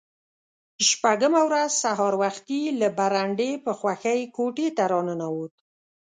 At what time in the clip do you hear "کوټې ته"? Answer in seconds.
4.35-4.83